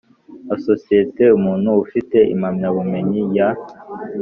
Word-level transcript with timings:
Asosiye 0.55 1.25
umuntu 1.37 1.69
ufite 1.83 2.17
impamyabumenyi 2.33 3.21
ya 3.35 3.49